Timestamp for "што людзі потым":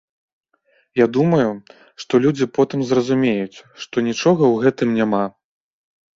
2.05-2.87